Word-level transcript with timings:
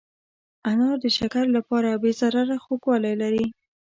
انار 0.69 0.97
د 1.03 1.05
شکر 1.17 1.45
لپاره 1.57 1.89
بې 2.01 2.11
ضرره 2.19 2.57
خوږوالی 2.63 3.13
لري. 3.21 3.45